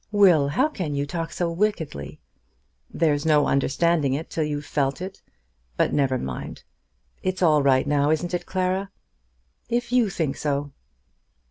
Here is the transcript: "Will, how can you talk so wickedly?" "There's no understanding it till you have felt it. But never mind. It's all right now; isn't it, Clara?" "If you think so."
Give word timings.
"Will, 0.11 0.47
how 0.47 0.67
can 0.67 0.95
you 0.95 1.05
talk 1.05 1.31
so 1.31 1.51
wickedly?" 1.51 2.19
"There's 2.91 3.23
no 3.23 3.45
understanding 3.45 4.15
it 4.15 4.31
till 4.31 4.43
you 4.43 4.55
have 4.55 4.65
felt 4.65 4.99
it. 4.99 5.21
But 5.77 5.93
never 5.93 6.17
mind. 6.17 6.63
It's 7.21 7.43
all 7.43 7.61
right 7.61 7.85
now; 7.85 8.09
isn't 8.09 8.33
it, 8.33 8.47
Clara?" 8.47 8.89
"If 9.69 9.91
you 9.91 10.09
think 10.09 10.37
so." 10.37 10.71